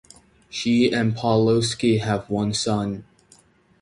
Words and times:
She 0.49 0.91
and 0.91 1.13
Pawlowski 1.15 1.99
have 2.01 2.27
one 2.27 2.55
son. 2.55 3.05